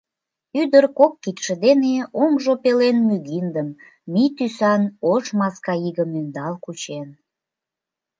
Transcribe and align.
Ӱдыр 0.61 0.85
кок 0.99 1.13
кидше 1.23 1.53
дене 1.65 1.95
оҥжо 2.21 2.53
пелен 2.63 2.97
мӱгиндым- 3.07 3.69
мӱй 4.11 4.27
тӱсан 4.37 4.81
ош 5.11 5.25
маскаигым 5.39 6.11
ӧндал 6.19 6.53
кучен. 6.63 7.07